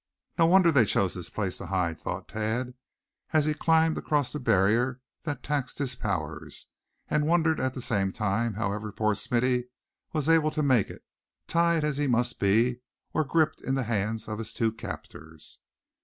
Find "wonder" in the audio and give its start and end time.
0.47-0.71